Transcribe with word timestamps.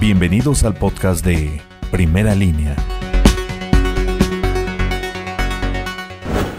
Bienvenidos 0.00 0.64
al 0.64 0.72
podcast 0.72 1.22
de 1.22 1.60
Primera 1.90 2.34
Línea. 2.34 2.74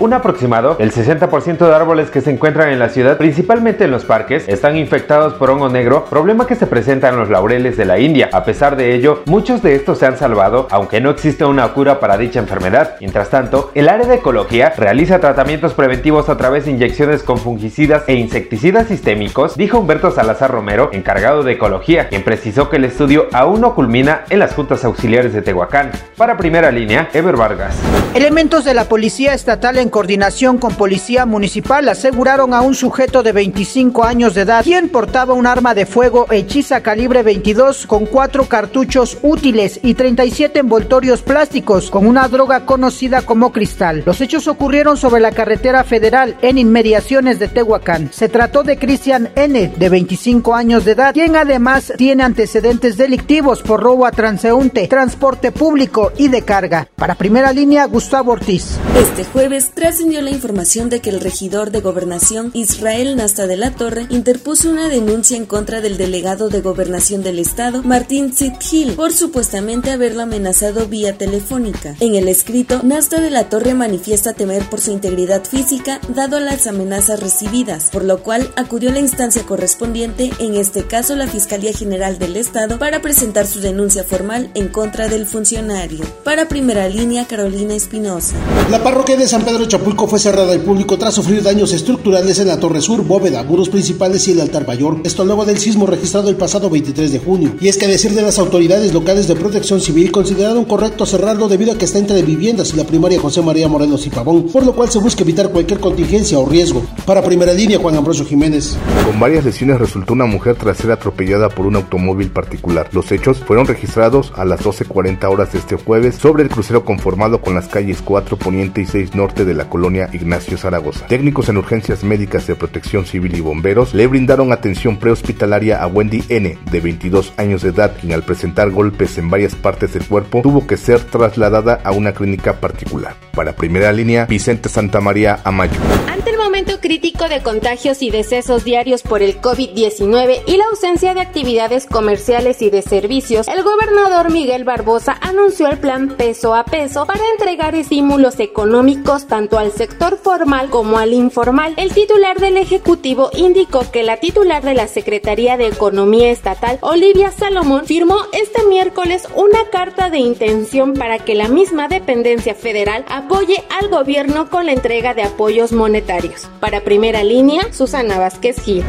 Un 0.02 0.14
aproximado, 0.14 0.78
el 0.80 0.92
60% 0.92 1.60
de 1.60 1.76
árboles 1.76 2.10
que 2.10 2.22
se 2.22 2.32
encuentran 2.32 2.70
en 2.70 2.80
la 2.80 2.90
ciudad, 2.90 3.20
principalmente 3.20 3.84
en 3.84 3.92
los 3.92 4.04
parques, 4.04 4.50
están 4.50 4.76
infectados 4.76 5.36
por 5.36 5.52
hongo 5.52 5.70
negro, 5.70 6.06
problema 6.06 6.48
que 6.48 6.56
se 6.56 6.66
presenta 6.66 7.10
en 7.10 7.18
los 7.18 7.30
laureles 7.30 7.78
de 7.78 7.86
la 7.86 8.00
India. 8.00 8.28
A 8.34 8.44
pesar 8.44 8.76
de 8.78 8.96
ello, 8.96 9.22
muchos 9.28 9.62
de 9.62 9.76
estos 9.76 10.00
se 10.00 10.08
han 10.08 10.18
salvado, 10.18 10.68
aunque 10.72 11.02
no 11.02 11.12
existe 11.12 11.46
una 11.46 11.68
cura 11.74 12.00
para 12.00 12.18
dicha 12.18 12.40
enfermedad. 12.40 12.96
Mientras 13.00 13.30
tanto, 13.30 13.70
el 13.76 13.88
área 13.88 14.08
de 14.08 14.16
ecología 14.16 14.74
realiza 14.76 15.20
tratamientos 15.20 15.76
preventivos 15.76 16.30
a 16.30 16.38
través 16.38 16.66
de 16.66 16.72
inyecciones 16.72 17.22
con 17.22 17.38
fungicidas 17.38 18.02
e 18.08 18.16
insecticidas 18.16 18.88
sistémicos, 18.88 19.56
dijo 19.56 19.78
Humberto 19.78 20.10
Salazar 20.10 20.50
Romero, 20.50 20.90
encargado 20.94 21.44
de 21.44 21.52
ecología, 21.52 22.10
quien 22.10 22.24
precisó 22.24 22.72
que 22.72 22.78
el 22.78 22.86
estudio 22.86 23.28
aún 23.34 23.62
no 23.62 23.76
culmina 23.76 24.24
en 24.32 24.40
las 24.40 24.56
juntas 24.56 24.84
auxiliares 24.84 25.32
de 25.32 25.44
Tehuacán. 25.44 25.92
Para 26.18 26.38
primera 26.38 26.72
línea, 26.72 27.08
Ever 27.14 27.36
Vargas. 27.36 27.76
Elementos 28.16 28.66
de 28.66 28.74
la 28.74 28.86
Policía 28.86 29.36
Estatal 29.36 29.78
en 29.78 29.91
coordinación 29.92 30.58
con 30.58 30.74
Policía 30.74 31.26
Municipal 31.26 31.88
aseguraron 31.90 32.54
a 32.54 32.62
un 32.62 32.74
sujeto 32.74 33.22
de 33.22 33.32
25 33.32 34.04
años 34.04 34.34
de 34.34 34.42
edad 34.42 34.64
quien 34.64 34.90
portaba 34.90 35.34
un 35.36 35.46
arma 35.46 35.76
de 35.76 35.86
fuego 35.86 36.26
hechiza 36.32 36.82
calibre 36.82 37.22
22 37.22 37.86
con 37.86 38.06
cuatro 38.06 38.46
cartuchos 38.46 39.20
útiles 39.22 39.80
y 39.84 39.94
37 39.94 40.60
envoltorios 40.60 41.22
plásticos 41.22 41.92
con 41.92 42.08
una 42.08 42.28
droga 42.28 42.66
conocida 42.66 43.22
como 43.22 43.52
cristal. 43.52 44.04
Los 44.06 44.22
hechos 44.22 44.48
ocurrieron 44.48 44.98
sobre 44.98 45.22
la 45.22 45.32
carretera 45.32 45.84
federal 45.84 46.38
en 46.42 46.58
inmediaciones 46.58 47.38
de 47.38 47.48
Tehuacán. 47.48 48.10
Se 48.12 48.30
trató 48.30 48.64
de 48.64 48.78
Cristian 48.78 49.30
N, 49.36 49.74
de 49.78 49.90
25 49.90 50.56
años 50.56 50.86
de 50.86 50.94
edad, 50.94 51.14
quien 51.14 51.36
además 51.36 51.94
tiene 51.98 52.24
antecedentes 52.24 52.98
delictivos 52.98 53.62
por 53.62 53.82
robo 53.82 54.06
a 54.06 54.12
transeúnte, 54.12 54.88
transporte 54.88 55.52
público 55.52 56.12
y 56.18 56.30
de 56.30 56.44
carga. 56.44 56.88
Para 56.96 57.16
primera 57.16 57.52
línea, 57.52 57.86
Gustavo 57.86 58.32
Ortiz. 58.32 58.78
Este 58.98 59.26
jueves 59.26 59.72
trascendió 59.82 60.22
la 60.22 60.30
información 60.30 60.92
de 60.92 61.00
que 61.00 61.10
el 61.10 61.20
regidor 61.20 61.72
de 61.72 61.82
gobernación 61.82 62.52
Israel 62.54 63.16
Nasta 63.16 63.48
de 63.48 63.58
la 63.58 63.72
Torre 63.72 64.06
interpuso 64.12 64.70
una 64.70 64.90
denuncia 64.90 65.36
en 65.36 65.48
contra 65.48 65.82
del 65.82 65.98
delegado 65.98 66.50
de 66.50 66.62
gobernación 66.62 67.24
del 67.24 67.40
estado 67.40 67.82
Martín 67.82 68.32
Zitgil 68.32 68.94
por 68.94 69.12
supuestamente 69.12 69.90
haberlo 69.90 70.22
amenazado 70.22 70.86
vía 70.86 71.18
telefónica. 71.18 71.96
En 72.00 72.14
el 72.14 72.28
escrito, 72.28 72.82
Nasta 72.84 73.20
de 73.22 73.32
la 73.32 73.50
Torre 73.50 73.74
manifiesta 73.74 74.34
temer 74.34 74.70
por 74.70 74.82
su 74.82 74.92
integridad 74.92 75.46
física 75.46 76.00
dado 76.10 76.40
las 76.40 76.68
amenazas 76.68 77.20
recibidas, 77.20 77.90
por 77.90 78.04
lo 78.04 78.22
cual 78.22 78.54
acudió 78.58 78.92
a 78.92 78.94
la 78.94 79.00
instancia 79.00 79.42
correspondiente, 79.48 80.30
en 80.38 80.58
este 80.58 80.86
caso 80.86 81.16
la 81.16 81.26
Fiscalía 81.26 81.74
General 81.74 82.20
del 82.20 82.38
Estado, 82.38 82.78
para 82.78 83.02
presentar 83.02 83.48
su 83.48 83.62
denuncia 83.62 84.04
formal 84.04 84.52
en 84.54 84.68
contra 84.68 85.08
del 85.08 85.26
funcionario. 85.26 86.06
Para 86.24 86.48
primera 86.48 86.88
línea, 86.88 87.26
Carolina 87.26 87.74
Espinosa. 87.74 88.36
La 88.70 88.84
parroquia 88.84 89.18
de 89.18 89.28
San 89.28 89.44
Pedro 89.44 89.71
Chapulco 89.72 90.06
fue 90.06 90.20
cerrada 90.20 90.52
al 90.52 90.60
público 90.60 90.98
tras 90.98 91.14
sufrir 91.14 91.42
daños 91.42 91.72
estructurales 91.72 92.38
en 92.40 92.50
la 92.50 92.60
Torre 92.60 92.82
Sur, 92.82 93.06
bóveda, 93.06 93.42
muros 93.44 93.70
principales 93.70 94.28
y 94.28 94.32
el 94.34 94.42
altar 94.42 94.68
mayor. 94.68 94.98
Esto 95.06 95.24
luego 95.24 95.46
del 95.46 95.60
sismo 95.60 95.88
registrado 95.88 96.30
el 96.30 96.36
pasado 96.36 96.70
23 96.70 97.10
de 97.10 97.20
junio. 97.20 97.56
Y 97.62 97.70
es 97.70 97.78
que 97.78 97.86
a 97.86 97.88
decir 97.88 98.12
de 98.12 98.22
las 98.22 98.38
autoridades 98.38 98.94
locales 98.94 99.30
de 99.30 99.36
protección 99.38 99.80
civil 99.80 100.12
consideraron 100.12 100.66
correcto 100.66 101.06
cerrarlo 101.06 101.48
debido 101.48 101.72
a 101.72 101.78
que 101.78 101.86
está 101.86 102.00
entre 102.00 102.22
viviendas 102.22 102.74
y 102.74 102.76
la 102.76 102.84
primaria 102.84 103.22
José 103.22 103.42
María 103.42 103.70
Morelos 103.70 104.06
y 104.06 104.10
Pavón, 104.10 104.48
por 104.52 104.66
lo 104.66 104.76
cual 104.76 104.90
se 104.90 105.00
busca 105.00 105.24
evitar 105.24 105.52
cualquier 105.52 105.80
contingencia 105.80 106.38
o 106.38 106.46
riesgo. 106.46 106.84
Para 107.06 107.24
primera 107.24 107.54
línea, 107.54 107.80
Juan 107.80 107.96
Ambrosio 107.96 108.26
Jiménez. 108.26 108.76
Con 109.06 109.22
varias 109.22 109.46
lesiones 109.46 109.80
resultó 109.80 110.12
una 110.12 110.26
mujer 110.26 110.58
tras 110.58 110.80
ser 110.80 110.92
atropellada 110.92 111.48
por 111.48 111.66
un 111.66 111.78
automóvil 111.78 112.30
particular. 112.30 112.90
Los 112.92 113.10
hechos 113.14 113.38
fueron 113.38 113.68
registrados 113.68 114.34
a 114.36 114.44
las 114.44 114.60
12.40 114.60 115.32
horas 115.32 115.54
de 115.54 115.60
este 115.60 115.78
jueves 115.78 116.16
sobre 116.16 116.44
el 116.44 116.50
crucero 116.50 116.84
conformado 116.84 117.40
con 117.40 117.56
las 117.56 117.70
calles 117.70 118.02
4 118.04 118.36
Poniente 118.36 118.82
y 118.82 118.86
6 118.86 119.16
Norte 119.16 119.46
de 119.46 119.51
la 119.54 119.70
colonia 119.70 120.10
Ignacio 120.14 120.58
Zaragoza. 120.58 121.08
Técnicos 121.08 121.50
en 121.50 121.58
urgencias 121.58 122.04
médicas 122.04 122.48
de 122.48 122.56
protección 122.56 123.06
civil 123.06 123.36
y 123.36 123.42
bomberos 123.42 123.94
le 123.94 124.08
brindaron 124.08 124.52
atención 124.52 124.98
prehospitalaria 124.98 125.82
a 125.82 125.88
Wendy 125.88 126.24
N, 126.30 126.58
de 126.72 126.80
22 126.80 127.34
años 127.38 127.62
de 127.62 127.70
edad, 127.70 127.96
quien 128.00 128.14
al 128.14 128.24
presentar 128.24 128.72
golpes 128.72 129.18
en 129.18 129.30
varias 129.30 129.56
partes 129.56 129.94
del 129.94 130.06
cuerpo 130.06 130.42
tuvo 130.42 130.68
que 130.68 130.78
ser 130.78 131.00
trasladada 131.00 131.80
a 131.84 131.92
una 131.92 132.14
clínica 132.14 132.60
particular. 132.60 133.16
Para 133.34 133.56
primera 133.56 133.92
línea, 133.92 134.26
Vicente 134.26 134.70
Santa 134.70 135.02
María 135.02 135.40
Amayo. 135.44 135.80
Ante 136.22 136.34
el 136.34 136.38
momento 136.38 136.80
crítico 136.80 137.28
de 137.28 137.42
contagios 137.42 138.04
y 138.04 138.12
decesos 138.12 138.64
diarios 138.64 139.02
por 139.02 139.24
el 139.24 139.42
COVID-19 139.42 140.44
y 140.46 140.58
la 140.58 140.66
ausencia 140.66 141.16
de 141.16 141.20
actividades 141.20 141.88
comerciales 141.88 142.62
y 142.62 142.70
de 142.70 142.84
servicios, 142.84 143.48
el 143.48 143.64
gobernador 143.64 144.30
Miguel 144.32 144.64
Barbosa 144.64 145.18
anunció 145.20 145.68
el 145.68 145.80
plan 145.80 146.10
peso 146.10 146.54
a 146.54 146.64
peso 146.64 147.08
para 147.08 147.24
entregar 147.32 147.74
estímulos 147.74 148.40
económicos 148.40 149.26
tanto 149.26 149.58
al 149.58 149.72
sector 149.72 150.20
formal 150.22 150.70
como 150.70 151.00
al 151.00 151.14
informal. 151.14 151.74
El 151.78 151.92
titular 151.92 152.40
del 152.40 152.58
Ejecutivo 152.58 153.32
indicó 153.34 153.90
que 153.90 154.04
la 154.04 154.18
titular 154.18 154.62
de 154.62 154.76
la 154.76 154.88
Secretaría 154.88 155.58
de 155.58 155.70
Economía 155.70 156.30
Estatal, 156.30 156.78
Olivia 156.82 157.32
Salomón, 157.32 157.88
firmó 157.88 158.18
este 158.32 158.64
miércoles 158.66 159.28
una 159.36 159.72
carta 159.72 160.12
de 160.12 160.20
intención 160.20 160.94
para 160.94 161.18
que 161.18 161.34
la 161.34 161.48
misma 161.48 161.88
dependencia 161.88 162.54
federal 162.54 163.06
apoye 163.10 163.64
al 163.72 163.90
gobierno 163.90 164.52
con 164.52 164.68
la 164.68 164.74
entrega 164.74 165.16
de 165.16 165.24
apoyos 165.24 165.72
monetarios. 165.72 166.11
Para 166.60 166.82
primera 166.82 167.24
línea, 167.24 167.72
Susana 167.72 168.20
Vázquez 168.20 168.62
Gil. 168.62 168.84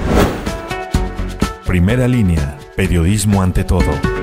Primera 1.64 2.08
línea, 2.08 2.58
periodismo 2.74 3.40
ante 3.42 3.62
todo. 3.62 4.21